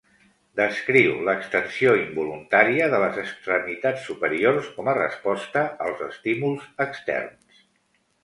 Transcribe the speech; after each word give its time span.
Descriu 0.59 1.17
l'extensió 1.27 1.91
involuntària 1.97 2.87
de 2.93 3.01
les 3.03 3.19
extremitats 3.25 4.07
superiors 4.11 4.69
com 4.77 4.89
a 4.93 4.97
resposta 4.99 5.63
als 5.89 6.01
estímuls 6.09 6.65
externs. 6.87 7.63